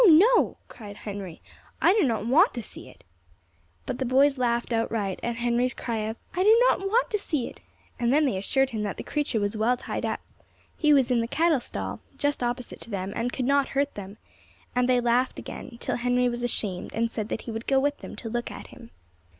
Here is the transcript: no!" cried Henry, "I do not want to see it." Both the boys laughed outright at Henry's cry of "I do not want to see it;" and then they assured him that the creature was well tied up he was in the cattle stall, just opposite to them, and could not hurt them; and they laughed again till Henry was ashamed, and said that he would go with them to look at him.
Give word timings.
no!" 0.07 0.57
cried 0.67 0.97
Henry, 0.97 1.43
"I 1.79 1.93
do 1.93 2.01
not 2.07 2.25
want 2.25 2.55
to 2.55 2.63
see 2.63 2.89
it." 2.89 3.03
Both 3.85 3.99
the 3.99 4.03
boys 4.05 4.39
laughed 4.39 4.73
outright 4.73 5.19
at 5.21 5.35
Henry's 5.35 5.75
cry 5.75 5.97
of 5.97 6.17
"I 6.33 6.41
do 6.43 6.59
not 6.67 6.79
want 6.79 7.11
to 7.11 7.19
see 7.19 7.47
it;" 7.47 7.61
and 7.99 8.11
then 8.11 8.25
they 8.25 8.35
assured 8.35 8.71
him 8.71 8.81
that 8.81 8.97
the 8.97 9.03
creature 9.03 9.39
was 9.39 9.55
well 9.55 9.77
tied 9.77 10.03
up 10.03 10.19
he 10.75 10.91
was 10.91 11.11
in 11.11 11.19
the 11.21 11.27
cattle 11.27 11.59
stall, 11.59 11.99
just 12.17 12.41
opposite 12.41 12.81
to 12.81 12.89
them, 12.89 13.13
and 13.15 13.31
could 13.31 13.45
not 13.45 13.67
hurt 13.77 13.93
them; 13.93 14.17
and 14.75 14.89
they 14.89 14.99
laughed 14.99 15.37
again 15.37 15.77
till 15.79 15.97
Henry 15.97 16.27
was 16.27 16.41
ashamed, 16.41 16.95
and 16.95 17.11
said 17.11 17.29
that 17.29 17.41
he 17.41 17.51
would 17.51 17.67
go 17.67 17.79
with 17.79 17.99
them 17.99 18.15
to 18.15 18.27
look 18.27 18.49
at 18.49 18.69
him. 18.69 18.89